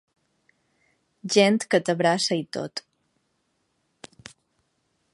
Gent 1.35 1.59
que 1.73 1.81
t’abraça 1.91 2.39
i 2.41 2.43
tot. 2.57 2.83